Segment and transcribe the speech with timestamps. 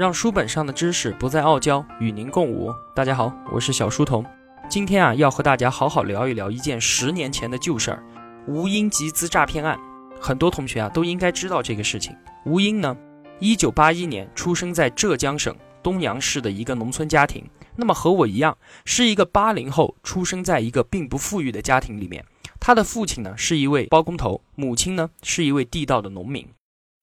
[0.00, 2.74] 让书本上的知识不再傲娇，与您共舞。
[2.94, 4.24] 大家好，我是小书童。
[4.66, 8.02] 今天啊，要和大家好好聊一聊一件十年前的旧事儿——
[8.48, 9.78] 吴英集资诈骗案。
[10.18, 12.16] 很多同学啊都应该知道这个事情。
[12.46, 12.96] 吴英呢，
[13.40, 17.44] 一九八一年出生在浙江省东阳市的一个农村家庭。
[17.76, 22.24] 那么和我一样，是一个八零后，出生在一个并不富裕的家庭里面。
[22.58, 26.48] 他的父亲呢是一位包工头，母亲呢是一位地道的农民。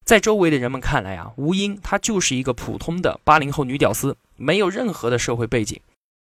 [0.08, 5.78] 在周围的人们看来啊，吴英她就是一个普通的八零后女屌丝，没有任何的社会背景。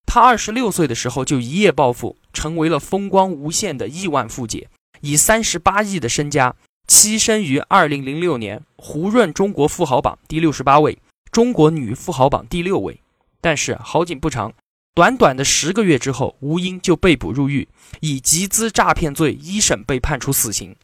[0.05, 4.67] 她二十六岁的时候就一夜暴富，成为了风光无限的亿万富姐，
[4.99, 6.53] 以三十八亿的身家
[6.89, 10.99] 栖身于二零零六年胡润中国富豪榜第六十八位，
[11.31, 12.99] 中国女富豪榜第六位。
[13.39, 14.51] 但是好景不长，
[14.93, 17.69] 短短的十个月之后，吴英就被捕入狱，
[18.01, 20.75] 以集资诈骗罪一审被判处死刑。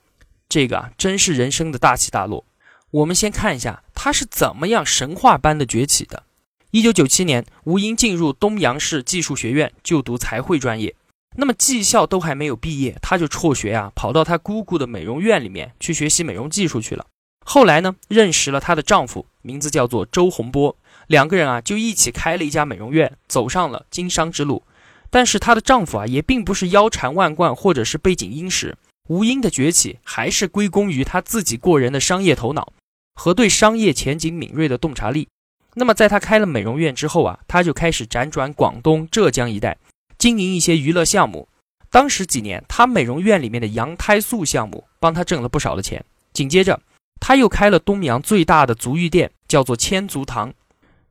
[0.48, 2.46] 这个啊，真是人生的大起大落。
[2.92, 6.24] 我们先看一下他是怎么样神话般的崛起的。
[6.72, 10.96] 一九九七年，吴英进入东阳市技术学院就读财会专业。
[11.38, 17.06] 那么技校都还没有毕业，他就辍学啊，跑到他姑姑的美容院里面去学习美容技术去了。
[17.46, 20.76] 后来呢，认识了她的丈夫，名字叫做周洪波，
[21.08, 24.64] 两个人啊就一起开了一家美容院，走上了经商之路。
[25.10, 28.76] 但是她的丈夫啊也并不是腰缠万贯或者是背景殷实，
[29.08, 32.74] 吴英的崛起还是归功于他自己过人的商业头脑。
[33.16, 35.28] 和对商业前景敏锐的洞察力。
[35.74, 39.78] 那么，在他开了美容院之后啊，他就开始辗转广东、浙江一带，
[40.18, 41.48] 经营一些娱乐项目。
[41.92, 46.04] 当时几年，他美容院里面的羊胎素项目帮他挣了不少的钱。
[46.34, 46.82] 紧接着，
[47.20, 50.54] 他又开了东阳最大的足浴店，叫做千足堂。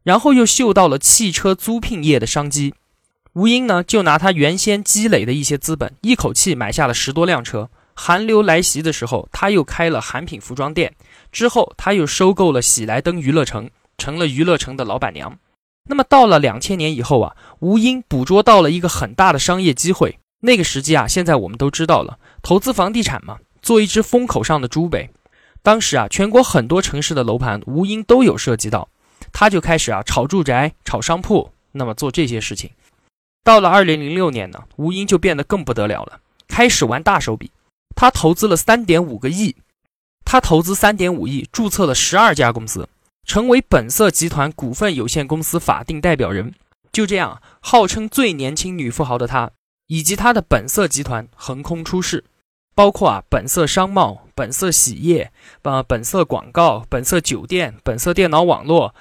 [0.03, 2.75] 然后又嗅到了汽车租赁业的商机。
[3.33, 7.71] 吴英呢，就拿他原先积累的一些资本，一口气买下了十多辆车。
[7.95, 10.95] 寒流来袭的时候，他又开了韩品服装店。
[11.35, 13.69] 之后，他又收购了喜来登娱乐城，
[13.99, 15.37] 成了娱乐城的老板娘。
[15.91, 20.21] 那么，到了两千年以后啊，吴英捕捉到了一个很大的商业机会。
[20.41, 25.11] 那个时机啊，现在我们都知道了，投资房地产嘛，做一只风口上的猪呗。
[25.61, 28.89] 当时啊，全国很多城市的楼盘，吴英都有涉及到，
[29.33, 32.71] 他就开始啊炒住宅、炒商铺，那么做这些事情。
[33.43, 37.51] 到了二零零六年呢，吴英就变得更不得了了，开始玩大手笔，
[37.97, 39.57] 他投资了三点五个亿。
[40.25, 42.89] 他投资三点五亿，注册了十二家公司，
[43.25, 46.55] 成为本色集团股份有限公司法定代表人。
[46.93, 49.51] 就这样，号称最年轻女富豪的她，
[49.89, 52.25] 以及她的本色集团横空出世，
[52.75, 55.33] 包括啊本色商贸、本色洗业、
[55.63, 58.95] 呃本色广告、本色酒店、本色电脑网络，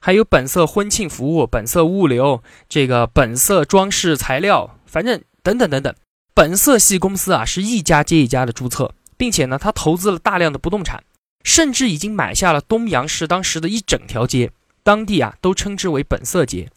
[0.00, 5.94] 还有本色婚庆服务、本色物流、这个本色装饰材料，反正等等等等，
[6.34, 8.94] 本色系公司啊是一家接一家的注册。
[9.18, 11.04] 并且呢，他投资了大量的不动产，
[11.44, 14.52] 甚至已经买下了东阳市当时的一整条街，
[14.82, 16.70] 当地啊都称之为本色街。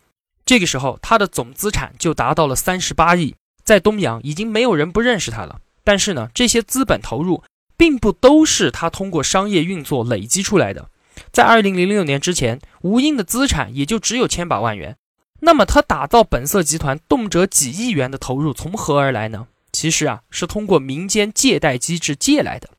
[0.43, 5.61] 这个时候，他的总资产就达到了三十八亿，在东阳已经没有人不认识他了。
[5.83, 7.43] 但是呢，这些资本投入
[7.77, 10.89] 并不都是他通过商业运作累积出来的。
[11.31, 14.97] 在二零零六年之前，吴英的资产也就只有千把万元。
[15.41, 19.47] 那么，他打造本色集团动辄几亿元的投入从何而来呢？
[19.81, 22.69] 其实啊，是通过民间借贷机制借来的，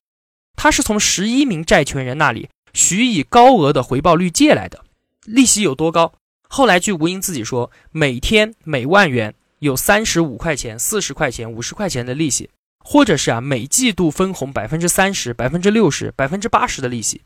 [0.54, 4.84] 他是从十一名债权人那里许以高额的回报率借来的，
[5.24, 6.12] 利息有多高？
[6.48, 17.22] 后来据吴英自己说，每天每万元有三十五块钱、四十块钱、五十块钱的利息，或者是啊每季度分红百分之三十、百分之六十、百分之八十的利息，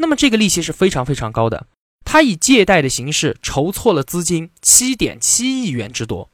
[0.00, 1.68] 那么这个利息是非常非常高的。
[2.04, 6.28] 他以借贷的形式筹措了资金七点七亿元之多，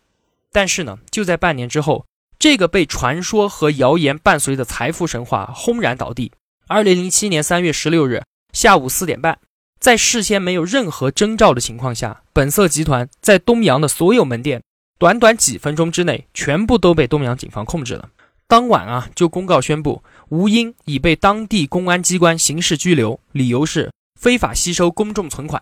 [0.51, 2.07] 但是呢，就在半年之后。
[2.49, 6.31] 这个被传说和谣言伴随的财富神话轰然倒地。
[6.69, 9.41] 二零零七年三月十六日下午四点半，
[9.81, 14.63] 在事先没有任何征兆的情况下，本色集团在东阳的所有门店，
[14.97, 18.11] 短短几分钟之内，全部都被东阳警方控制了。
[18.47, 23.91] 当晚啊，就公告宣布，吴英已被当地公安机关刑事拘留，理由是
[24.21, 25.61] 非法吸收公众存款。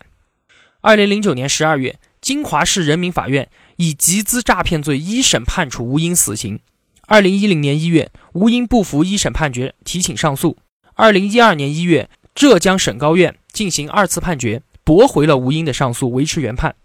[0.82, 3.48] 二零零九年十二月，金华市人民法院。
[3.76, 6.60] 以集资诈骗罪一审判处吴英死刑。
[7.06, 10.56] 二零一零年一月，吴英不服一审判决，提请上诉。
[10.94, 16.76] 二零一二年一月，浙江省高院进行二次判决，驳回了吴英的上诉，维持原判。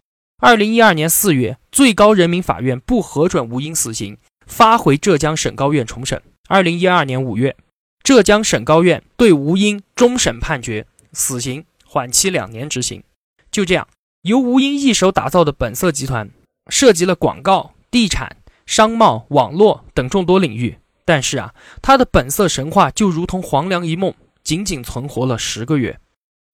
[0.42, 6.22] 二零一二年四月，最高人民法院不核准吴英死刑，发回浙江省高院重审。
[6.50, 7.56] 二零一二年五月，
[8.04, 13.04] 浙江省高院对吴英终审判决死刑，缓期两年执行。
[13.52, 13.88] 就这样，
[14.24, 16.30] 由吴英一手打造的本色集团。
[16.72, 18.38] 涉及了广告、地产、
[18.70, 24.14] 商贸、网络等众多领域，但是啊，他的本色神话就如同黄粱一梦，
[24.44, 26.00] 仅仅存活了十个月。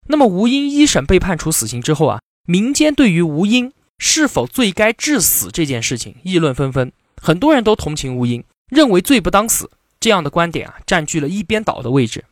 [0.08, 9.70] 那么吴英一审被判处死刑之后啊，民间对于吴英是否罪该致死这件事情议论纷纷，很多人都同情吴英，认为罪不当死
[10.00, 12.24] 这样的观点啊，占据了一边倒的位置。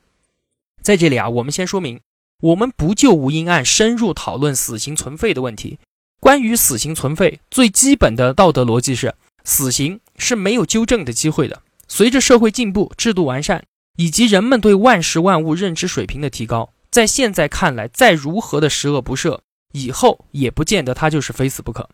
[0.81, 1.99] 在这里啊，我们先说明，
[2.39, 5.77] 我们不就吴英案深入讨论死刑存废的问题。
[6.21, 9.13] 关于死刑存废，最基本的道德逻辑是，
[9.43, 11.61] 死刑是没有纠正的机会的。
[11.87, 13.63] 随着社会进步、制度完善，
[13.97, 19.39] 以及人们对万事万物认知水平的提高，在现在看来，再如何的十恶不赦，
[19.73, 21.89] 以后也不见得他就是非死不可。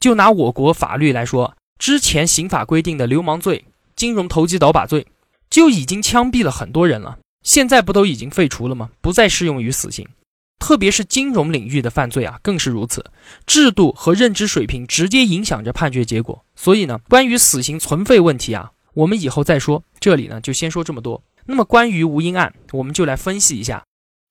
[0.00, 5.06] 就拿我国法律来说，之前刑法规定的流氓罪、金融投机倒把罪，
[5.50, 7.18] 就已经枪毙了很多人了。
[7.42, 8.90] 现在不都已经废除了吗？
[9.00, 10.06] 不再适用于死刑，
[10.60, 13.04] 特别是金融领域的犯罪啊，更是如此。
[13.46, 16.44] 制度和认知水平直接影响着判决结果。
[16.54, 19.82] 所以呢，关于死刑存废问题啊，我们以后再说。
[19.98, 21.20] 这里呢，就先说这么多。
[21.46, 23.82] 那么关于吴英案，我们就来分析一下。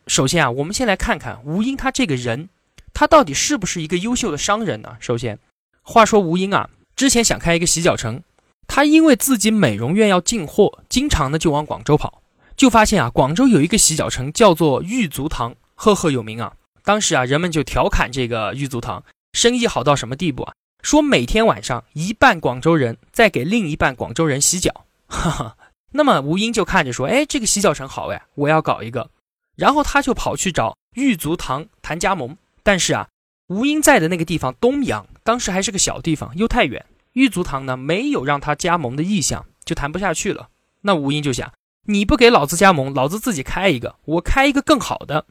[0.07, 2.47] 首先啊，我们先来看看吴英他这个人，
[2.93, 4.95] 他到底是不是一个优秀的商人呢？
[4.99, 5.37] 首先，
[5.81, 8.21] 话说吴英啊，之前想开一个洗脚城，
[8.67, 12.21] 他因为自己美容院要进货，经常呢就往广州跑。
[12.55, 16.53] 就发现啊，广州有一个洗脚城叫做玉足堂，赫赫有名啊。
[16.83, 20.53] 当时啊，人们就调侃这个玉足堂生意好到什么地步啊？
[20.83, 24.85] 说每天晚上一半广州人在给另一半广州人洗脚。
[25.07, 25.55] 哈哈。
[25.91, 29.09] 那么吴英就看着说：“哎，这个洗脚城好哎，我要搞一个。”
[29.55, 32.35] 然后他就跑去找玉足堂谈加盟。
[32.61, 33.07] 但是啊，
[33.47, 40.49] 吴英在的那个地方东阳，当时还是个小地方，又太远，玉足堂呢没有让他加盟的意向，就谈不下去了。
[40.81, 41.53] 那吴英就想。
[41.85, 45.25] 你不给老子加盟，老子自己开一个，我开一个更好的。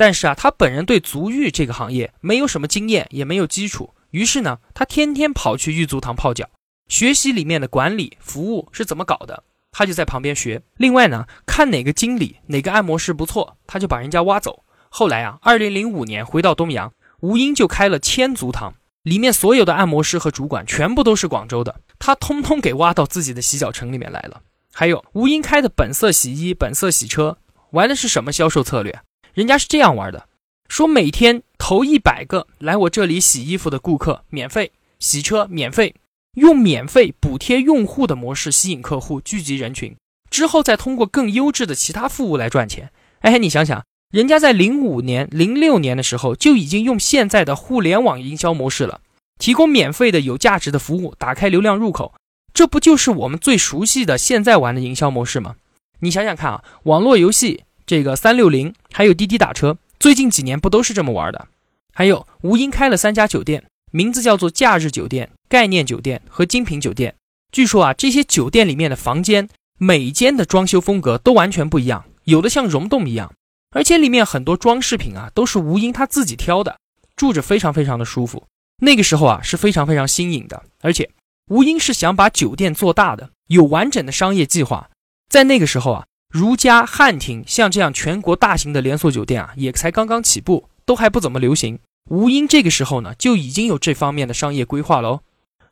[0.00, 3.92] 但是啊，他本人对足浴这个行业没有什么经验，也没有基础。
[4.12, 6.48] 于是呢，他天天跑去玉足堂泡脚，
[6.88, 9.44] 学习里面的管理服务是怎么搞的。
[9.70, 10.62] 他就在旁边学。
[10.78, 14.64] 另外呢，看哪个经理、哪个按摩师不错，他就把人家挖走。
[14.88, 18.72] 后来啊，二零零五年回到东阳，吴英就开了千足堂，
[19.02, 24.40] 里面所有的按摩师和主管全部都是广州的，他通通给挖到自己的洗脚城里面来了。
[24.72, 27.36] 还有吴英开的本色洗衣、本色洗车，
[27.72, 28.98] 玩的是什么销售策略？
[29.40, 30.28] 人家是这样玩的：
[30.68, 35.94] 说每天投一百个来我这里洗衣服的顾客免费洗车，免费
[36.34, 39.96] 用免费补贴用户的模式吸引客户，聚集人群，
[40.30, 42.90] 之后再通过更优质的其他服务来赚钱。
[43.20, 43.82] 哎，你想想，
[44.12, 49.00] 人家在零五年、零六年的时候就已经用现在的互联网营销模式了，
[49.38, 52.12] 提供免费的有价值的服务，打开流量入口。
[52.52, 55.56] 这不就是我们最熟悉的现在玩的营销模式吗？
[56.00, 61.48] 你想想看啊，网络游戏这个三六零，还有滴滴打车，最近几年不都是这么玩的？
[61.92, 67.16] 还有吴英开了三家酒店，名字叫做假日酒店、概念酒店和精品酒店。
[67.50, 73.34] 据说啊，这些酒店里面的房间，每间的装修风格都完全不一样，有的像溶洞一样，
[73.72, 76.78] 而且里面很多装饰品啊都是吴英他自己挑的，
[77.16, 78.44] 住着非常非常的舒服。
[78.84, 81.10] 那个时候啊是非常非常新颖的，而且。
[81.48, 84.88] 吴英是想把酒店做大的，有完整的商业计划。
[85.28, 91.80] 在那个时候啊，如家、汉庭像这样全国大型的连锁酒店啊，也才刚刚起步，都还不怎么流行。
[92.08, 95.20] 吴英这个时候呢，就已经有这方面的商业规划了哦。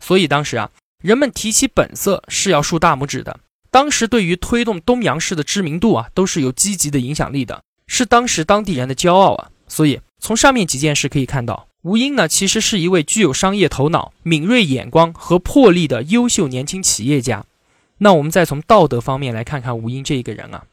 [0.00, 0.70] 所以当时啊，
[1.00, 3.38] 人们提起本色是要竖大拇指的。
[3.70, 9.50] 当时对于推动东阳市的知名度啊，都是有积极的影响力的，是当时当地人的骄傲啊。
[9.68, 11.68] 所以从上面几件事可以看到。
[11.82, 17.44] 吴英呢，其实是一位具有商业头脑、敏锐眼光和魄力的优秀年轻企业家。
[17.98, 20.64] 那我们再从道德方面来看看吴英这一个人啊。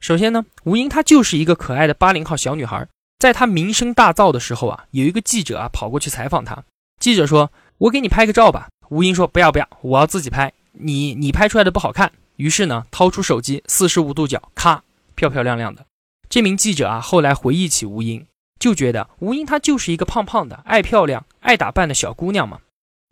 [0.00, 2.86] 首先呢，吴英她就是一个可爱的八零后小女孩。
[3.18, 6.62] 在她名声大噪的时候啊，有一个记者啊跑过去采访她。
[7.00, 10.52] 记者说：“我给你拍个照吧。”吴英说：“不要不要，我要自己拍。
[10.72, 14.82] 你你拍出来的不好看。”于是呢，掏出手机，四十五度角，咔，
[15.14, 15.86] 漂漂亮亮的。
[16.28, 18.26] 这名记者啊，后来回忆起吴英。
[18.58, 22.58] 就觉得吴英她就是一个胖胖的、爱漂亮、爱打扮的小姑娘嘛。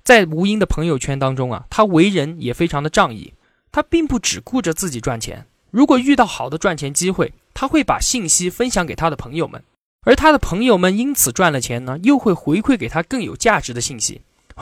[0.05, 3.33] 在吴英的朋友圈当中啊，她为人也非常的仗义。
[3.73, 9.65] 他并不只顾着自己赚钱，如果遇到好的赚钱机会，他会把信息分享给他的朋友们，
[10.03, 14.21] 而他的朋友们因此赚了钱呢，又会回馈给他更有价值的信息。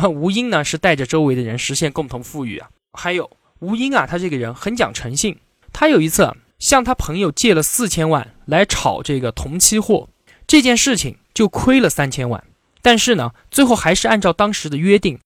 [0.09, 2.71] 吴英呢是带着周围的人实现共同富裕啊。
[2.93, 5.37] 还有吴英啊，他这个人很讲诚信。
[5.73, 10.09] 他有一次向他朋友借了四千万来炒这个铜期货。
[10.47, 12.43] 这件事情就亏了三千万，
[12.83, 15.19] 但是呢，最后还是按照当时的约定，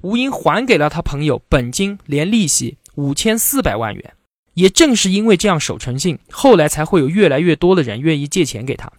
[0.00, 4.14] 吴英还给了他朋友本金连利息五千四百万元。
[4.54, 8.92] 也正是因为这样守诚信，后来才会有越来越多的人愿意借钱给他。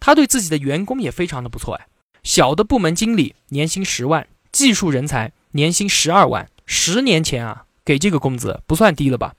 [0.00, 1.86] 他对自己的员工也非常的不错哎，
[2.22, 6.48] 小的部门经理年薪十万，技术人才年薪十二万。
[6.64, 9.34] 十年前啊，给这个工资不算低了吧？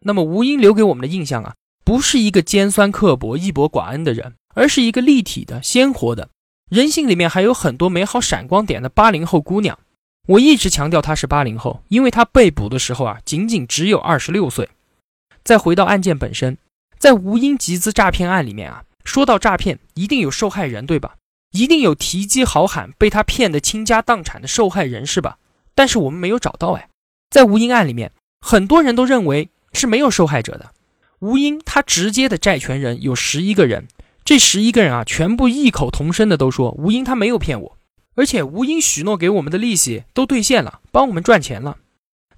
[0.00, 4.34] 那么吴英留给我们的印象啊，不是一个尖酸刻薄、义薄寡恩的人。
[4.56, 6.30] 而是一个立体的、鲜活的。
[6.70, 9.78] 人性里面还有很多美好闪光点的八零后姑娘。
[10.26, 14.68] 我一直强调他是八零后，因为他被捕的时候啊，仅仅只有二十六岁。
[15.44, 16.58] 再回到案件本身，
[16.98, 21.14] 在吴英集资诈骗案里面啊，说到诈骗，一定有受害人，对吧？
[21.52, 25.38] 一定有提机好喊被他骗得倾家荡产的受害人，是吧？
[25.76, 26.88] 但是我们没有找到哎，
[27.30, 30.72] 在吴英案里面，很多人都认为是没有受害者的。
[31.20, 33.86] 吴英他直接的债权人有十一个人，
[34.24, 37.75] 这十一个人啊，全部异口同声的都说吴英他没有骗我，
[38.16, 41.76] 而且吴英许诺给我们的利息都兑现了，帮我们赚钱了。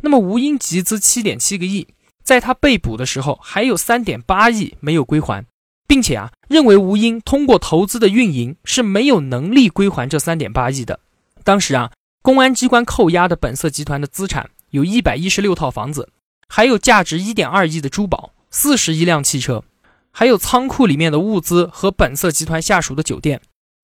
[0.03, 1.89] 那么吴英集资七点七个亿。
[2.23, 5.47] 在他被捕的时候，还有三点八亿没有归还，
[5.87, 11.01] 并且啊，认为吴英通过投资的运营是没有能力归还这三点八亿的。
[11.43, 16.11] 当时啊，公安机关扣押的本色集团的资产有一百一十六套房子，
[16.51, 19.65] 还有价值一点二亿的珠宝，四十一辆汽车，
[20.11, 23.41] 还有仓库里面的物资和本色集团下属的酒店。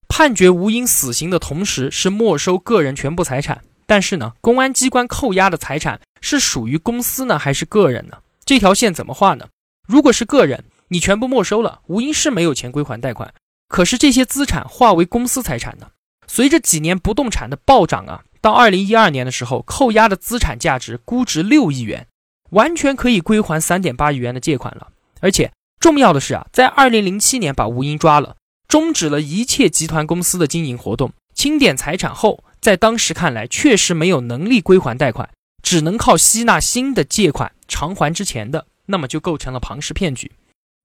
[0.09, 3.63] 判决吴英死刑的同时，是没收个人全部财产。
[3.87, 8.19] 但是呢，公安机关扣押的财产是属于公司呢，还是个人呢？
[8.45, 9.49] 这条线怎么画呢？
[9.87, 13.35] 如果是个人，你全部没收了，吴英是没有钱归还贷款。
[13.69, 15.89] 可是这些资产化为公司财产呢？
[16.27, 22.07] 随着几年不动产的暴涨啊，到二零一二年的时候，扣押的资产价值估值六亿元，
[22.51, 24.89] 完全可以归还三点八亿元的借款了。
[25.21, 28.37] 而且重要的是啊，在二零零七年把吴英抓了，
[28.75, 35.31] 终止了一切集团公司的经营活动，清点财产后，在当时看来确实没有能力归还贷款。
[35.63, 40.33] 只能靠吸纳新的借款偿还之前的，那么就构成了庞氏骗局。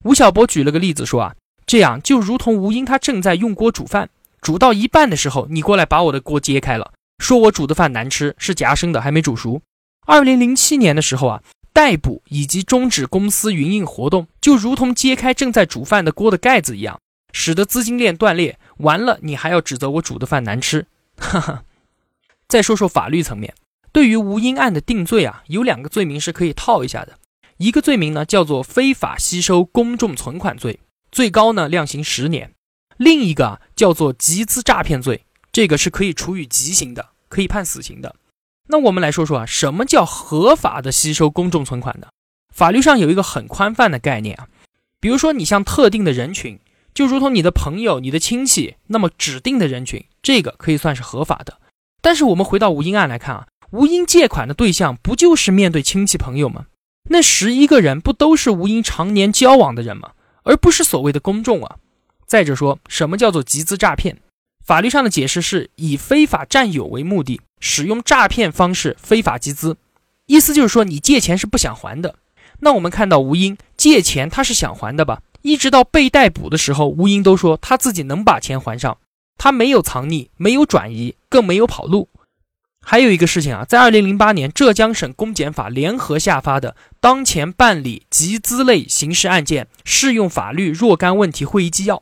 [0.05, 4.07] 吴晓波举了个例子说啊，这样就如同吴英他正在用锅煮饭，
[4.39, 9.59] 煮到一半的时候，你过来把我的锅揭开了，说我煮的饭难吃，是夹生的，还没煮熟。
[10.05, 11.41] 二零零七年的时候啊，
[11.73, 16.99] 逮捕以及终止公司营运活动，就如同揭开正在煮饭的锅的盖子一样，
[17.31, 18.59] 使得资金链断裂。
[18.77, 20.87] 完了，你还要指责我煮的饭难吃？
[21.17, 21.63] 哈哈。
[22.47, 23.53] 再说说法律层面。
[23.91, 27.17] 对于吴英案的定罪啊，有两个罪名是可以套一下的。
[27.57, 30.79] 一个罪名呢叫做非法吸收公众存款罪，
[31.11, 32.49] 最高呢量刑十年；
[32.97, 38.15] 另一个啊叫做集资诈骗罪，这个是可以处以极刑的，可以判死刑的。
[38.67, 42.07] 那我们来说说啊，什么叫合法的吸收公众存款呢？
[42.53, 44.47] 法律上有一个很宽泛的概念啊，
[44.99, 46.59] 比如说你像特定的人群，
[46.99, 51.57] 就如同你的朋友、你的亲戚，那么指定的人群，这个可以算是合法的。
[52.01, 53.47] 但是我们回到吴英案来看啊。
[53.71, 56.65] 吴英借款的对象不就是面对亲戚朋友吗？
[57.09, 60.11] 那十一个人不都是吴英常年交往的人吗？
[60.43, 61.77] 而不是所谓的公众啊。
[62.27, 64.17] 再者说，什么叫做集资诈骗？
[64.65, 69.77] 法律上的解释是以非法占有为目的，使用诈骗方式非法集资。
[70.25, 72.15] 意思就是说，你借钱是不想还的。
[72.59, 75.21] 那我们看到吴英借钱，他是想还的吧？
[75.41, 78.97] 一直到被逮捕的时候，吴英都说他自己能把钱还上，
[79.37, 82.09] 他没有藏匿，没有转移，更没有跑路。
[82.81, 91.97] 还有一个事情啊，在二零零八年浙江省公检法联合下发的《当前办理集资类刑事案件适用法律若干问题会议纪要》，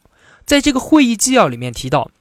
[0.46, 2.12] 在这个会议纪要里面提到，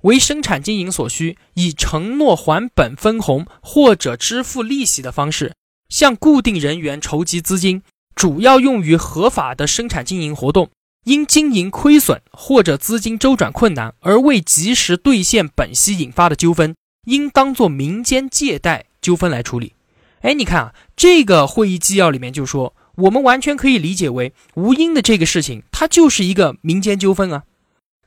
[0.00, 5.54] 为生产经营所需，以承诺还本分红或者支付利息的方式，
[5.88, 7.82] 向固定人员筹集资金，
[8.18, 10.70] 主要用于合法的生产经营活动，
[11.04, 16.74] 因经营亏损或者资金周转困难而未及时兑现本息引发的纠纷。
[17.04, 19.74] 应当做民间借贷纠纷来处理。
[20.22, 27.44] 哎，你看啊，这个会议纪要里面就说，我们完全可以理解为吴英的这个事情，它就是一个民间纠纷啊，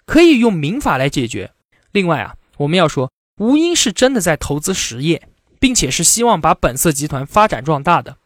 [0.06, 1.52] 可以用民法来解决。
[1.94, 8.18] 另外啊，我们要说，吴英是真的在投资实业，并且是希望把本色集团发展壮大的，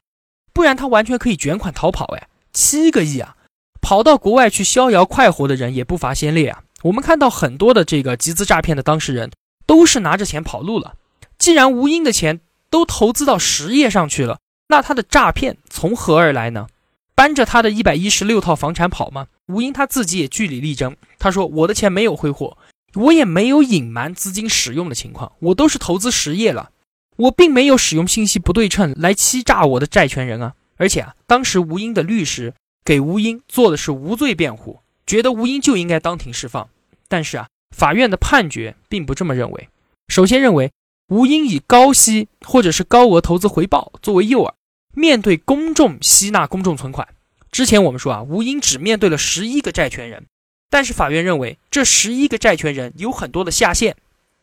[0.56, 2.06] 不然他完全可以卷款逃跑。
[2.16, 3.36] 哎，七个亿啊，
[3.80, 6.64] 跑到国外去逍遥快活的人也不乏先烈啊。
[6.82, 9.30] 我们看到很多的这个集资诈骗的当事人。
[9.68, 10.94] 都是拿着钱跑路了。
[11.40, 16.68] 既然吴英的钱都投资到实业上去了，那他的诈骗从何而来呢？
[17.16, 19.26] 搬着他的一百一十六套房产跑吗？
[19.48, 22.58] 吴英他自己也据理力争，他说：“我的钱没有挥霍，
[22.94, 26.70] 我也没有隐瞒资金使用的情况，我都是投资实业了，
[27.16, 32.54] 我并没有使用信息不对称来欺诈我的债权人啊。”而且啊，当时吴英的律师
[32.84, 36.70] 给吴英做的是无罪辩护，觉得吴英就应该当庭释放。
[37.08, 37.48] 但是啊。
[37.76, 39.68] 法院的判决并不这么认为。
[40.08, 40.72] 首先认为，
[41.10, 44.54] 吴英以高息或者是高额投资回报作为诱饵，
[44.94, 47.06] 面对公众吸纳公众存款。
[47.52, 50.26] 之前我们说啊，吴英只面对了十一个债权人，
[50.70, 53.98] 但是法院认为这十一个债权人有很多的下线，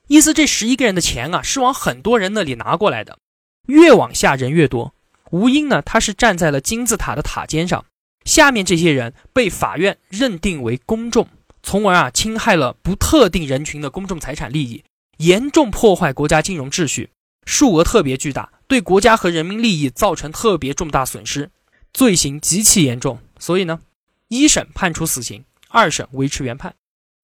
[0.08, 3.18] 意思这十一个人的钱啊是往很多人那里拿过来的，
[3.66, 4.94] 越往下人越多。
[5.30, 7.84] 吴英呢，他是站在了金字塔的塔尖上，
[8.24, 11.28] 下面这些人被法院认定为公众。
[11.62, 14.84] 从而啊侵害了不特定人群的公众财产利益，
[15.18, 17.10] 严重破坏国家金融秩序，
[17.46, 21.50] 数额特别巨大，对国家和人民利益造成特别重大损失，
[21.92, 23.20] 罪行极其严重。
[23.38, 23.80] 所以呢，
[24.26, 26.74] 一审判处死刑，二审维持原判。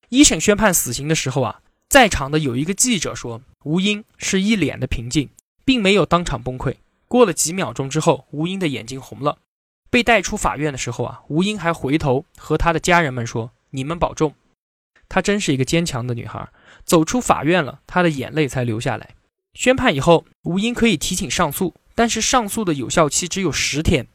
[0.09, 5.31] 一审宣判死刑的时候啊，在场的有一个记者说，吴英是一脸的平静，
[5.65, 6.77] 并没有当场崩溃。
[7.09, 9.39] 过了几秒钟之后，吴英的眼睛红了。
[9.89, 14.35] 被带出法院的时候啊，吴英还回头和他的家人们说：“你们保重。”
[15.09, 16.47] 她真是一个坚强的女孩。
[16.85, 19.15] 走出法院了，她的眼泪才流下来。
[19.55, 24.07] 宣判以后，吴英可以提请上诉，但是上诉的有效期只有十天。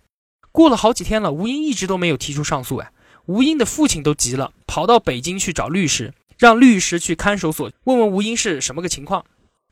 [0.52, 2.78] 过了好几天了，吴英一直都没有提出上诉。
[2.78, 2.92] 哎，
[3.26, 9.26] 吴英的父亲都急了，跑到北京去找律师，让律师去看守所问问吴英是什么个情况。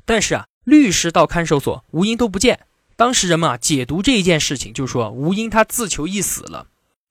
[0.05, 2.61] 但是啊，律师到看守所，吴英都不见。
[2.95, 6.67] 当时人们啊解读这一件事情，就说吴英他自求一死了。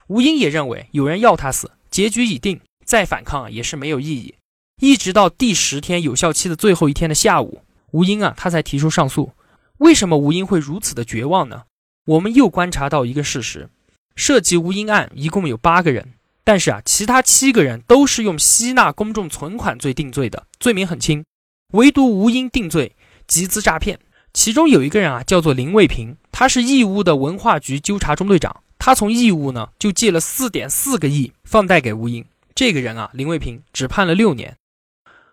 [0.07, 4.35] 吴英也认为有人要他死，结局已定，再反抗也是没有意义。
[4.81, 9.31] 一直到第十天有效期的最后一天的下午，吴英啊他才提出上诉。
[9.77, 11.63] 为什么吴英会如此的绝望呢？
[12.05, 13.69] 我们又观察到一个事实：
[14.15, 16.13] 涉及吴英案一共有八个人，
[16.51, 21.23] 但是啊其他七个人都是用吸纳公众存款罪定罪的，罪名很轻，
[21.71, 22.93] 唯独吴英定罪
[23.25, 23.97] 集资诈骗。
[24.33, 28.63] 其中有一个人啊，叫做林卫平，他是义乌的文化局纠察中队长。
[28.77, 32.25] 他从义乌呢就借了四点四个亿放贷给吴英。
[32.53, 34.57] 这个人啊，林卫平只判了六年，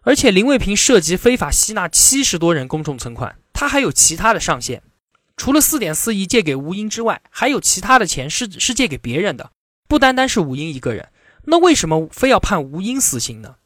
[0.03, 4.85] 而且林卫平涉及非法吸纳七十多人公众存款，他还有其他的上限。
[5.37, 9.51] 除了四点四亿借给吴英之外，还有其他的钱是是借给别人的，
[9.89, 11.09] 不单单是吴英一个人。
[11.45, 13.57] 那为什么非要判吴英死刑呢？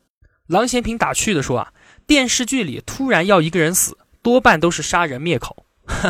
[0.46, 1.72] 郎咸平打趣的说啊，
[2.06, 3.98] 电视剧里突然要一个人死。
[4.22, 5.66] 多半都是杀人灭口。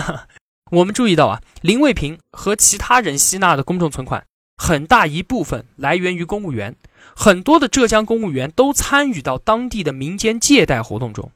[0.70, 4.26] 我们注意到啊，林卫平和其他人吸纳的公众存款，
[4.58, 6.76] 很大一部分来源于公务员，
[7.16, 11.32] 很多的浙江公务员都参与到当地的民间借贷活动中。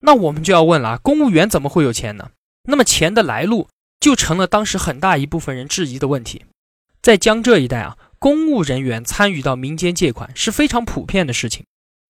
[0.00, 2.30] 那我们就要问了，公务员怎么会有钱呢？
[2.64, 3.68] 那么钱的来路
[4.00, 6.46] 就成了当时很大一部分人质疑的问题。
[7.02, 11.64] 在江浙一带啊，公务人员参与到民间借款是非常普遍的事情。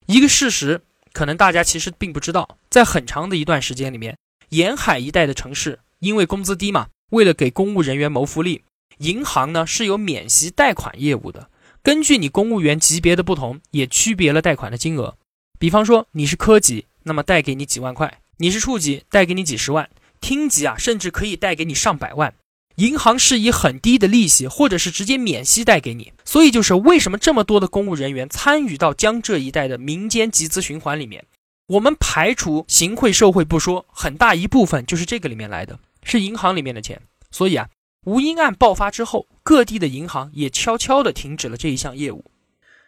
[0.07, 0.83] 一个事实。
[1.13, 4.19] 可能大家其实并不知道，在很长的一段时间里面，
[4.51, 8.65] 沿海一带的城市因为工资低嘛，为了给公务人员谋福利，
[8.99, 11.49] 银行呢是有免息贷款业务的。
[11.83, 15.17] 根据你公务员级别的不同，也区别了贷款的金额。
[15.59, 19.87] 比方说你是科级，那么贷给你几万块；你是处级，贷给你几十万；
[20.21, 22.35] 厅级啊，甚至可以贷给你上百万。
[22.77, 31.25] 银行是以很低的利息，或者是直接免息贷给你，所以就是为什么这么多的公务人员参与到江浙一带的民间集资循环里面。
[31.69, 37.01] 我们排除行贿受贿不说，很大一部分就是这个里面来的，是银行里面的钱。
[37.31, 37.69] 所以啊，
[38.05, 42.27] 吴英案爆发之后，各地的银行也悄悄地停止了这一项业务。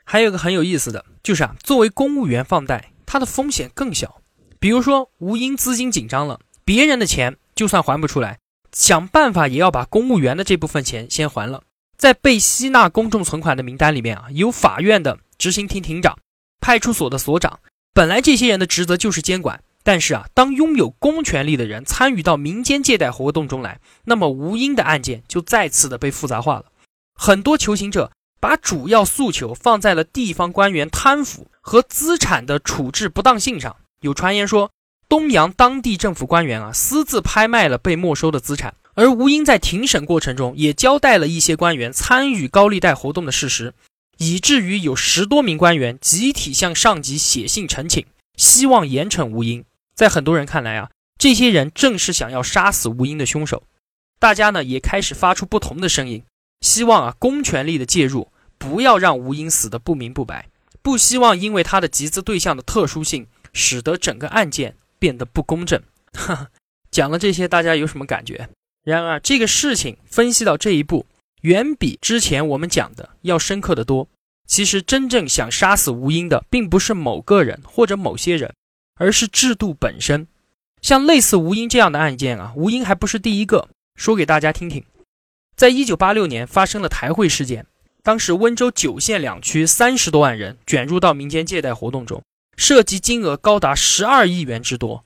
[0.05, 4.21] 还有个很有意思的就是啊，作为公务员放贷，它的风险更小。
[4.61, 8.39] 比如说吴英资金紧张了，别人的钱就算还不出来。
[8.73, 11.63] 想办法也要把公务员的这部分钱先还了。
[11.97, 16.17] 在被吸纳公众存款的名单里面啊，有法院的执行庭庭长、
[16.61, 17.59] 派出所的所长。
[17.93, 26.67] 本来这些人的职责就是监管，但是啊，当拥有公权力的人参与到民间借贷活动中来，那么吴英的案件就再次的被复杂化了。
[27.15, 33.75] 很多求刑者把主要诉求放在了地方官员贪腐和资产的处置不当性上。
[34.03, 34.71] 有传言说。
[35.09, 43.73] 东阳当地政府官员啊，私自拍卖了被没收的资产，而吴英在庭审过程中也交代了一些官员参与高利贷活动的事实，
[44.19, 48.05] 以至于有十多名官员集体向上级写信陈请，
[48.37, 49.65] 希望严惩吴英。
[49.95, 53.63] 在很多人看来啊，这些人正是想要杀死吴英的凶手。
[54.19, 56.23] 大家呢也开始发出不同的声音，
[56.61, 60.51] 希望啊公权力的介入，不要让吴英死得不明不白，
[60.83, 64.77] 不希望因为他的集资对象的特殊性，使得整个案件。
[64.99, 65.83] 变得不公正，
[66.13, 66.51] 哈
[66.91, 68.49] 讲了这些，大家有什么感觉？
[68.85, 71.07] 然而，这个事情分析到这一步，
[71.43, 74.09] 远比之前我们讲的要深刻的多。
[74.47, 78.55] 其实，真正想杀死吴英的，并不是某个人或者某些人，
[78.97, 80.27] 而是制度本身。
[80.81, 83.69] 像类似吴英这样的案件啊，吴英还不是第一个。
[83.95, 84.85] 说给大家听听，
[85.57, 87.67] 在一九八六年发生了台汇事件，
[88.03, 92.23] 当时温州九县两区三十多万人卷入到民间借贷活动中。
[92.59, 95.05] 涉及金额高达十二亿元之多。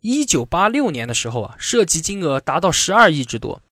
[0.00, 3.62] 一九八六年的时候啊，涉及金额达到十二亿之多。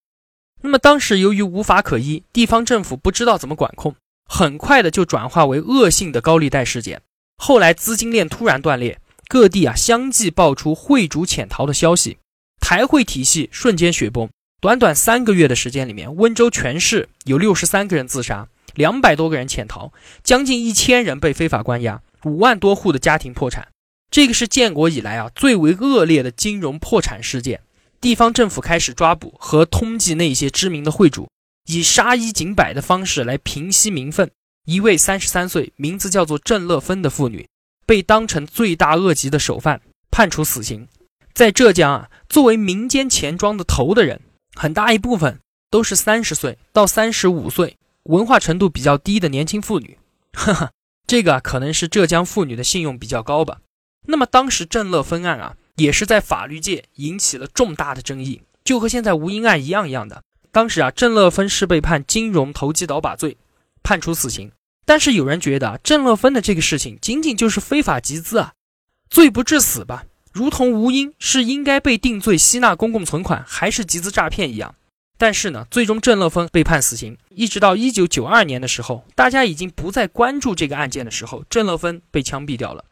[0.63, 7.03] 那么当时由于无法可依，地方政府不知道怎么管控，很快的就转化为恶性的高利贷事件。
[7.37, 12.19] 后来资金链突然断裂，各地啊相继爆出汇主潜逃的消息，
[12.61, 14.31] 台汇体系瞬间雪崩。
[14.61, 23.69] 短短三个月的时间里面，温州全市有六十三个人自杀，两百多个人潜逃，将近一千人被非法关押，五万多户的家庭破产。
[24.11, 27.61] 这个是建国以来啊最为恶劣的金融破产事件。
[28.01, 31.29] 地方政府开始抓捕和通缉那些知名的会主，
[31.67, 34.31] 以杀一儆百的方式来平息民愤。
[34.67, 37.49] 一位三十三岁、名字叫做郑乐芬的妇女，
[37.87, 40.89] 被当成罪大恶极的首犯，判处死刑。
[41.33, 44.21] 在浙江啊，作为民间钱庄的头的人，
[44.55, 45.39] 很大一部分
[45.71, 49.99] 都是三十岁到三十五岁、文化程度比较低的年轻妇女。
[50.33, 50.71] 哈哈，
[51.07, 53.59] 这个可能是浙江妇女的信用比较高吧。
[54.07, 60.23] 那么当时郑乐芬案啊，也是在法律界引起了重大的争议，就和现在吴英案一样一样的。
[60.51, 63.37] 当时啊，郑乐芬是被判金融投机倒把罪，
[63.83, 64.51] 判处死刑。
[64.85, 68.55] 但是有人觉得啊郑乐芬的这个事情仅仅就是非法集资啊，
[69.11, 70.05] 罪不至死吧？
[70.33, 74.75] 如同吴英是应该被定罪吸纳公共存款还是集资诈骗一样。
[75.19, 77.17] 但是呢，最终郑乐芬被判死刑。
[77.31, 82.85] 一直到一九九二年的时候，大家已经不再关注这个案件的时候，郑乐芬被枪毙掉了。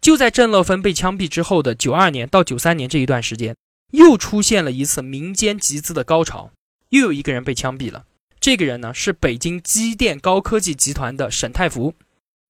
[0.00, 3.56] 就在郑乐芬被枪毙之后的九二年到九三年这一段时间，
[3.92, 6.50] 又出现了一次民间集资的高潮，
[6.90, 8.04] 又有一个人被枪毙了。
[8.38, 11.94] 这个人呢是北京机电高科技集团的沈太福，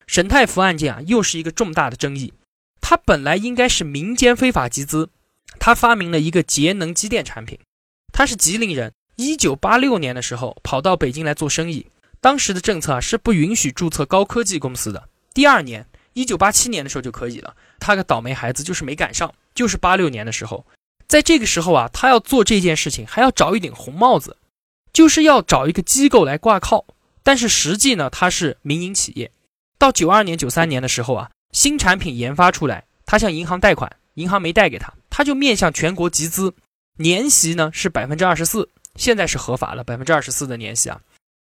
[0.06, 2.34] 沈太福案件啊又是一个重大的争议。
[2.80, 5.08] 他本来应该是民间非法集资，
[5.58, 7.58] 他发明了一个节能机电产品。
[8.12, 11.86] 他是吉林人，一九八六年的时候跑到北京来做生意。
[12.20, 15.08] 当时的政策啊是不允许注册高科技公司的。
[15.34, 17.54] 第二年，一九八七年的时候就可以了。
[17.80, 20.66] 他个倒霉孩子就是没赶上，就是八六年的时候，
[21.08, 24.36] 在这个时候啊，他要做这件事情还要找一顶红帽子。
[24.92, 26.86] 就是要找一个机构来挂靠，
[27.22, 29.30] 但是实际呢，它是民营企业。
[29.76, 36.54] 到九二年、九三年的时候啊，新产品研发出来，他向银行贷款，银行没贷给他，他就面向全国集资，
[36.96, 41.00] 年息呢是百分之二十四，现在是合法了，百分之二十四的年息啊。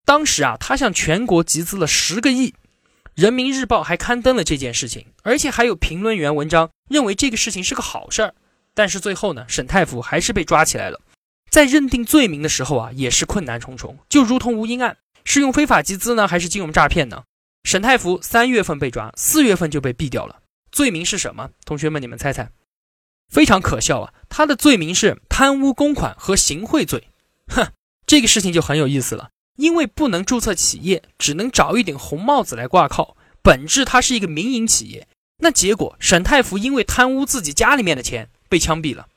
[0.04, 2.54] 当时啊，他向全国集资了十个亿，
[3.14, 8.34] 人民日报还刊登了这件事情，而且还有评论员文章认为这个事情是个好事儿。
[8.74, 11.00] 但是最后呢，沈太福还是被抓起来了。
[11.50, 13.98] 在认定罪名的时候啊，也是困难重重。
[14.08, 17.22] 就如同吴英案，是用非法集资呢，还是金融诈骗呢？
[17.62, 20.40] 沈太福三月份被抓，四月份就被毙掉了。
[20.72, 21.50] 罪名是什么？
[21.64, 22.50] 同学们，你们猜猜？
[23.32, 24.12] 非常可笑啊！
[24.28, 27.08] 他的罪名是贪污公款和行贿罪。
[27.48, 27.72] 哼，
[28.06, 29.30] 这个事情就很有意思了。
[29.56, 35.06] 因为不能注册企业，只能找一顶红帽子来挂靠，本质它是一个民营企业。
[35.38, 39.08] 那结果，沈太福因为贪污自己家里面的钱，被枪毙了。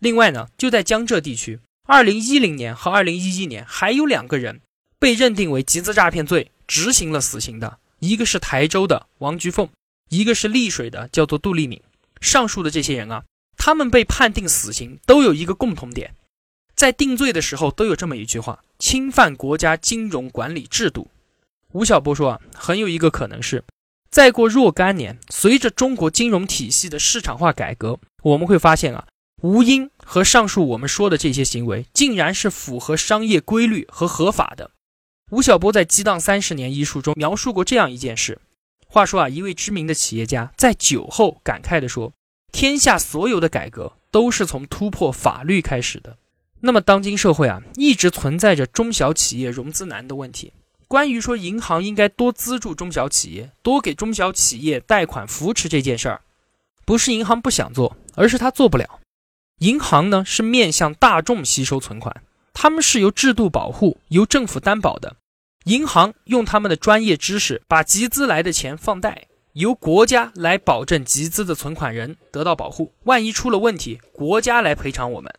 [0.00, 1.60] 另外呢，就在江浙地区。
[1.86, 4.62] 二零一零年和二零一一年还有两个人
[4.98, 9.68] 被认定为集资诈骗罪，执行了死刑的，一个是台州的王菊凤，
[10.08, 11.82] 一个是丽水的叫做杜丽敏。
[12.22, 13.24] 上述的这些人啊，
[13.58, 16.14] 他们被判定死刑都有一个共同点，
[16.74, 21.08] 在定罪的时候都有这么一句话：侵犯国家金融管理制度。
[21.72, 23.64] 吴晓波说啊，很有一个可能是，
[24.10, 29.06] 再过若干年，随着中国金融体系的市场化改革，我们会发现啊。
[29.42, 34.70] 吴英和上述我们说的这些行为，竟然是符合商业规律和合法的。
[35.30, 38.40] 吴晓波在《激荡三十年》一书中描述过这样一件事：
[38.86, 42.12] 话说啊，一位知名的企业家在酒后感慨地说
[42.52, 46.16] ：“天下所有的改革都是从突破法律开始的。”
[46.66, 50.50] 那么，当今社会啊，一直存在着中小企业融资难的问题。
[50.88, 56.22] 关于说银行应该多资助中小企业，多给中小企业贷款扶持这件事儿，
[56.86, 59.00] 不是银行不想做，而是他做不了。
[59.58, 62.22] 银行呢是面向大众吸收存款，
[62.54, 65.16] 他们是由制度保护、由政府担保的。
[65.64, 72.94] 银行用他们的专业知识把集资来的钱放贷，由国家来保证集资的存款人得到保护。
[73.02, 75.30] 万一出了问题，国家来赔偿我们。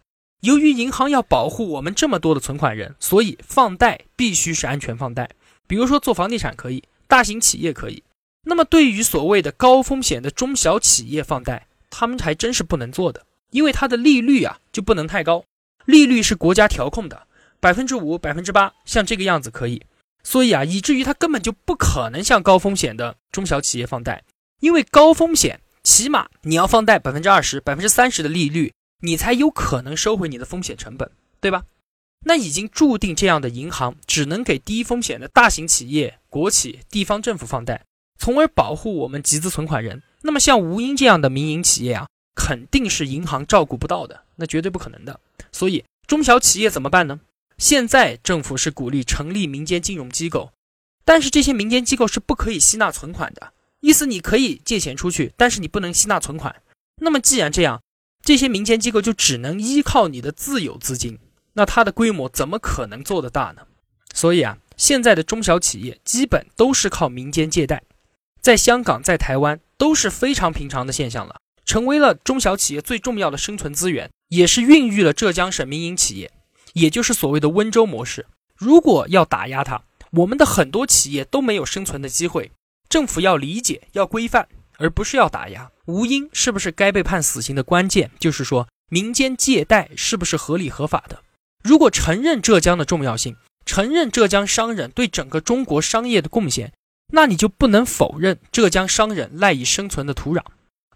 [0.46, 5.28] 由于银行要保护我们这么多的存款人，所以放贷必须是安全放贷。
[5.66, 8.04] 比如说做房地产可以，大型企业可以。
[8.44, 13.26] 那么对于所谓的高风险的中小企业放贷，他们还真是不能做的。
[13.50, 15.44] 因为它的利率啊就不能太高，
[15.86, 17.26] 利率是国家调控的，
[17.60, 19.82] 百分之五、百分之八，像这个样子可以。
[20.24, 24.24] 所以啊，以至于它根本就不可能向高风险的中小企业放贷，
[24.60, 28.72] 因为高风险起码你要放贷百分之二十、百分之三十的利率，
[29.06, 31.64] 你才有可能收回你的风险成本，对吧？
[32.26, 37.86] 那已经注定这样的银行只能给低风险的大型企业、国企、地方政府放贷，
[38.18, 40.02] 从而保护我们集资存款人。
[40.24, 42.08] 那么像吴英这样的民营企业啊。
[42.38, 45.22] 肯定是银行照顾不到的，那绝对不可能的。
[45.54, 47.22] 所以中小企业怎么办呢？
[47.58, 50.52] 现在政府是鼓励成立民间金融机构，
[51.06, 53.54] 但是这些民间机构是不可以吸纳存款的。
[53.80, 56.54] 意思你可以借钱出去，但是你不能吸纳存款。
[56.98, 57.82] 那么既然这样，
[58.26, 61.20] 这些民间机构就只能依靠你的自有资金，
[61.54, 63.62] 那它的规模怎么可能做得大呢？
[64.16, 67.84] 所以啊，现在的中小企业基本都是靠民间借贷，
[68.42, 71.36] 在香港、在台湾都是非常平常的现象了，
[71.66, 76.32] 成为了中小企业最重要的生存资源，也是孕育了浙江省民营企业，
[76.74, 78.26] 也就是所谓的温州模式。
[78.56, 82.52] 如果要打压它，我们的很多企业都没有生存的机会。
[82.90, 85.70] 政府要理解，要规范，而不是要打压。
[85.86, 91.22] 吴英是不是该被判死刑的关键，就是说民间借贷是不是合理合法的？
[91.64, 93.36] 如果承认浙江的重要性，
[93.66, 96.72] 承认浙江商人对整个中国商业的贡献，
[97.14, 100.42] 那你就不能否认浙江商人赖以生存的土壤。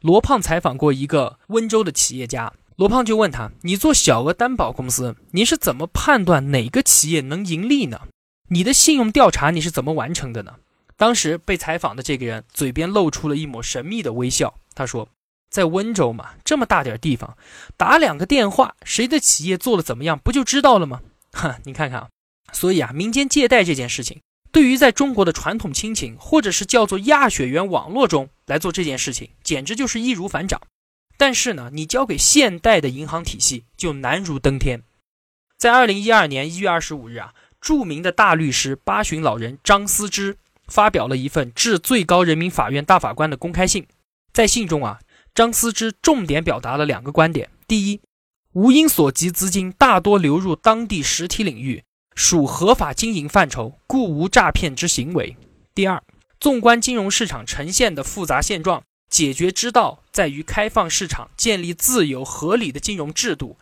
[0.01, 8.01] 罗胖采访过一个温州的企业家，罗胖就问他：“你做小额担保公司，你是怎么判断哪个企业能盈利呢？
[8.49, 10.53] 你的信用调查你是怎么完成的呢？”
[10.99, 15.07] 当时被采访的这个人嘴边露出了一抹神秘的微笑，他说
[15.49, 17.38] ：“在温州嘛，这么大点地方，
[17.77, 20.99] 打两个电话，谁的企业做的怎么样，不就知道了吗？”
[21.31, 22.09] 哈，你看看啊，
[22.51, 24.19] 所以啊，民间借贷这件事情，
[24.51, 30.59] 对于在中国的传统亲情或者是叫做亚血缘网络中来做这件事情，简直就是易如反掌。
[31.17, 34.83] 但是呢，你交给现代的银行体系就难如登天。
[35.57, 40.35] 在二零一二年一月二十五日啊，著名的大律师八旬老人张思之。
[40.69, 43.88] 发表了一份致最高人民法院大法官的公开信，
[44.32, 44.99] 在信中啊，
[45.34, 48.01] 张思之重点表达了两个观点：第一，
[48.53, 51.84] 吴英所及资金大多流入当地实体领域，
[52.15, 55.36] 属合法经营范畴，故无诈骗之行为；
[55.73, 56.01] 第二，
[56.39, 63.58] 纵观金融市场呈现的复杂现状，解决之道在于开放市场，建立自由合理的金融制度，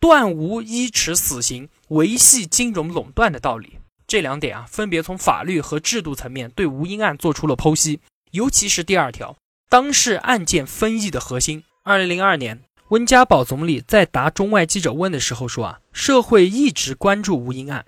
[0.00, 3.78] 断无依持死刑维系金融垄断的道理。
[4.12, 8.00] 这两点啊，分别从法律和制度层面对吴英案做出了剖析，
[8.32, 9.38] 尤其是第二条，
[9.70, 11.64] 当事案件分议的核心。
[11.82, 17.86] 二零零二年，温家宝总理在答中外记者问的时候说啊，社会一直关注吴英案。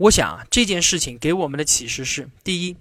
[0.00, 2.76] 我想啊，这件事情给我们的启示是：第一，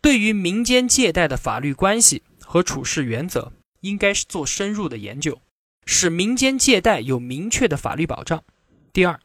[0.00, 5.40] 对于民间借贷的法律关系和处事原则，应该是做深入的研究，
[5.86, 8.38] 使民间借贷有明确的法律保障；
[8.92, 9.18] 第二，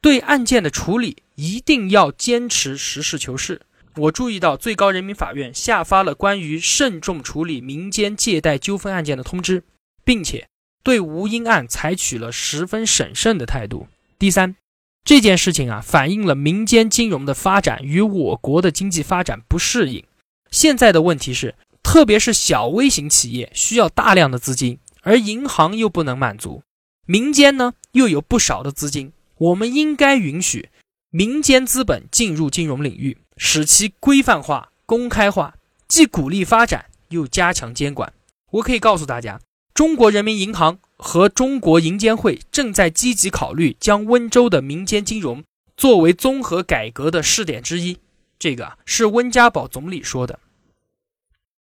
[0.00, 1.18] 对案件的处理。
[1.36, 3.60] 一定要坚持实事求是。
[3.96, 9.62] 我注意到最高人民法院下发了关于慎重处理民间借贷纠纷案件的通知，
[10.02, 10.48] 并且
[10.82, 13.86] 对吴英案采取了十分审慎的态度。
[14.18, 14.56] 第三，
[15.04, 20.02] 这件事情啊，反映了民间金融的发展与我国的经济发展不适应。
[20.50, 26.62] 现在的问题是，特别是小微型企业需要大量的资金，而银行又不能满足，
[27.06, 30.70] 民间呢又有不少的资金，我们应该允许。
[31.10, 35.54] 民间资本进入金融领域，使其规范化、公开化，
[35.88, 38.12] 既鼓励发展，又加强监管。
[38.50, 39.40] 我可以告诉大家，
[39.72, 45.42] 中国人民银行和中国银监会正在积极考虑将温州的民间金融
[45.76, 47.98] 作为综合改革的试点之一。
[48.38, 50.38] 这个，是温家宝总理说的。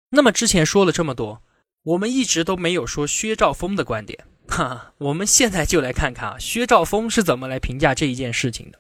[0.10, 1.42] 那么之前说了这么多，
[1.84, 4.26] 我们一直都没有说薛兆丰的观点。
[4.58, 8.80] 哈， 我们现在就来看看啊，薛兆丰是怎么来评价这一件事情的。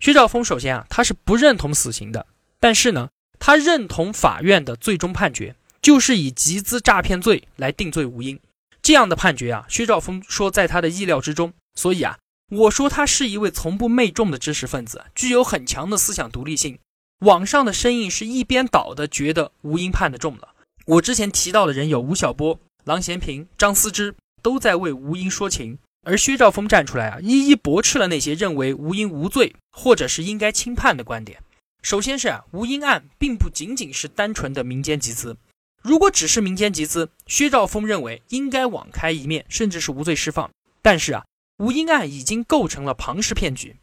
[0.00, 2.26] 薛兆丰首先啊，他是不认同死刑的，
[2.58, 8.40] 但是呢，他认同法院的最终判决，就是以集资诈骗罪来定罪吴英。
[8.80, 11.52] 这样的判决啊，薛兆丰说在他的意料之中。
[11.74, 12.18] 所以啊，
[12.50, 16.78] 我说他是一位从不媚众的知识分子，具有很强的思想独立性。
[17.20, 20.54] 网上的声音是一边倒的，觉得吴英判的重了。
[20.86, 24.14] 我之前提到的人有吴晓波、郎咸平、张思之，
[24.44, 25.78] 都在为吴英说情。
[26.06, 31.42] 而薛兆丰站出来啊，一一驳斥了那些认为吴英无罪或者是应该轻判的观点。
[31.82, 35.38] 首先是啊，吴英案并不仅仅是单纯的民间集资，
[35.82, 40.50] 如果只是民间集资，薛兆丰认为应该网开一面，甚至是无罪释放。
[40.82, 41.24] 但是啊，
[41.58, 43.76] 吴英案已经构成了庞氏骗局。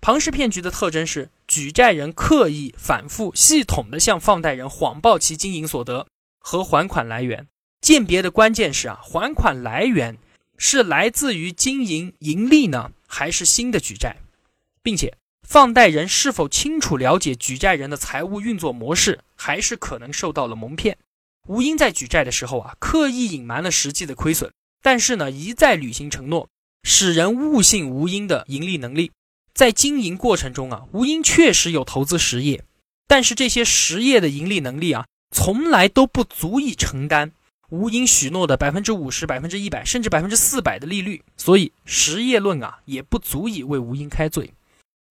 [0.00, 6.06] 庞氏骗局的特征是举债人刻意、反复、系统的向放贷人谎报其经营所得
[6.38, 7.46] 和还款来源。
[7.86, 10.18] 鉴别的关键是啊，还款来源。
[10.58, 14.16] 是来自于经营盈利呢，还是新的举债，
[14.82, 20.98] 并且放贷人是否清楚了解举债人的财务运作模式，还是可能受到了蒙骗。
[21.46, 24.50] 吴英在举债的时候啊，刻意隐瞒了实际的亏损，
[24.82, 26.48] 但是呢，一再履行承诺，
[26.82, 29.12] 使人误信吴英的盈利能力。
[29.54, 32.64] 在经营过程中啊，吴英确实有投资实业，
[33.06, 37.30] 但是这些实业的盈利能力啊，从来都不足以承担。
[37.70, 44.52] 吴英许诺的百分之五十、百分之一百，甚至百分之四百的利率，所以实业论啊也不足以为吴英开罪。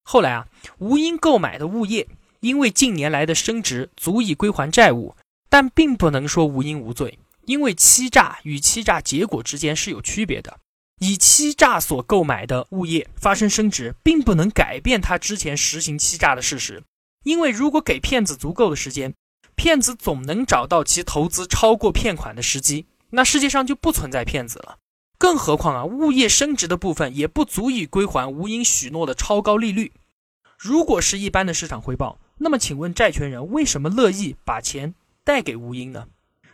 [0.04, 0.46] 后来啊，
[0.78, 2.08] 吴英购买的物业
[2.40, 5.16] 因为近年来的升值足以归还债务，
[5.48, 10.58] 但并不能说吴英无罪，因为欺诈与欺诈结果之间是有区别的。
[11.00, 16.82] 以欺诈所购买的物业发生升值，并不能改变他之前实行欺诈的事实，
[17.24, 19.12] 因为如果给骗子足够的时间，
[19.56, 24.76] 骗子总能找到其投资超过骗款的时机，那世界上就不存在骗子了。
[25.18, 29.92] 更何况啊，物业升值的部分也不足以归还吴英许诺的超高利率。
[30.58, 36.06] 如果是一般的市场回报，那么请问债权人为什么乐意把钱贷给吴英呢？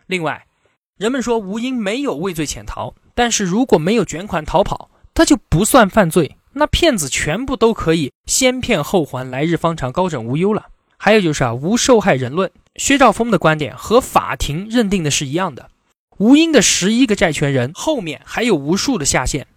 [0.06, 0.46] 另外，
[0.96, 10.68] 人们说吴英没有畏罪潜逃，但是如果没有卷款逃跑，他就不算犯罪，那骗子全部都可以先骗后还，来日方长，高枕无忧了。
[11.04, 15.68] 还有就是啊，无受害人论，薛兆丰的观点和法庭认定的是一样的。
[16.18, 19.48] 吴英的十一个债权人后面还有无数的下线，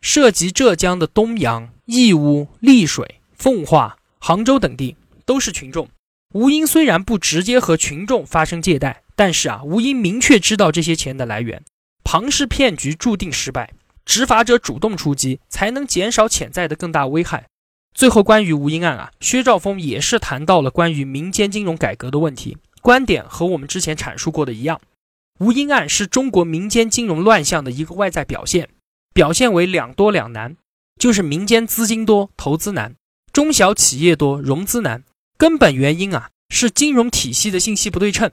[0.00, 4.94] 涉及浙江的东阳、义乌、丽水、奉化、杭州等地，
[5.26, 5.88] 都是群众。
[6.34, 11.64] 吴英虽然不直接和群众发生借贷，但是啊，吴英明确知道这些钱的来源。
[12.04, 13.72] 庞氏骗局注定失败，
[14.04, 17.48] 执法者主动出击，才能减少潜在的更大危害。
[17.94, 24.80] 最后，关于吴英案啊，薛兆丰也是谈到了关于民间金融改革的问题，观点和我们之前阐述过的一样。
[25.38, 28.68] 吴英案是中国民间金融乱象的一个外在表现，
[29.12, 30.56] 表现为两多两难，
[30.98, 32.92] 就是民间资金多，投资难；
[33.32, 35.04] 中小企业多，融资难。
[35.36, 38.30] 根本原因啊，是金融体系的信息不对称。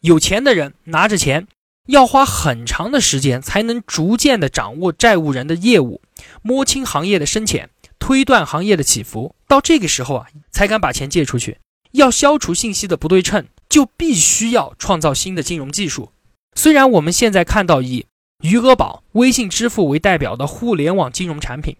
[0.00, 1.48] 有钱的人拿着钱，
[1.86, 6.00] 要花很长的时间才能逐渐的掌握债务人的业务，
[6.42, 7.70] 摸清行业的深浅，
[8.00, 9.36] 推断行业的起伏。
[9.46, 11.58] 到这个时候啊，才敢把钱借出去。
[11.92, 16.10] 要消除信息的不对称，就必须要创造新的金融技术。
[16.54, 18.06] 虽然我们现在看到以
[18.42, 21.76] 余额宝、微信支付为代表的互联网金融产品，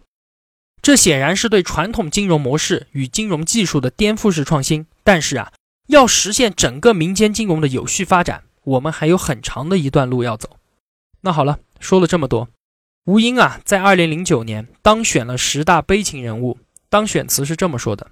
[0.82, 4.86] 这显然是对传统金融模式与金融技术的颠覆式创新。
[5.04, 5.52] 但是啊，
[5.88, 10.56] 要实现整个民间金融的有序发展，我们还有很长的一段路要走。
[11.20, 12.48] 那好了，说了这么多，
[13.06, 16.58] 吴英啊，在二零零九年当选了十大悲情人物，
[16.88, 18.10] 当选词是这么说的：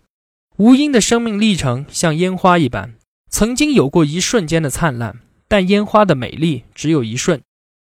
[0.57, 2.94] 吴英的生命历程像烟花一般，
[3.31, 5.20] 曾经有过一瞬间的灿烂。
[5.51, 7.40] 但烟花的美丽只有一瞬，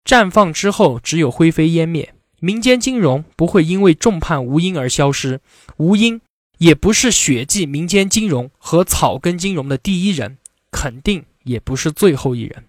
[0.05, 2.13] 绽放之后只有灰飞烟灭。
[2.39, 5.41] 民间金融不会因为众叛吴英而消失，
[5.75, 6.21] 吴英
[6.59, 10.37] 也不是血祭民间金融和草根金融的第一人，
[10.71, 12.63] 肯定也不是最后一人。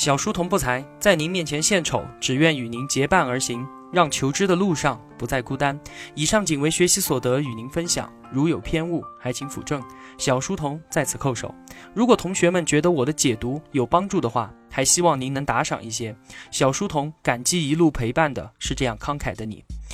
[0.00, 5.78] 小书童不才，在您面前献丑，只愿与您结伴而行，让求知的路上不再孤单。
[6.14, 8.10] 以上仅为学习所得，与您分享。
[8.32, 9.82] 如有偏误，还请斧正。
[10.16, 11.54] 小书童在此叩首。
[11.92, 16.16] 如果同学们觉得我的解读有帮助的话，还希望您能打赏一些。
[16.50, 19.62] 小书童感激一路陪伴的是这样慷慨的你。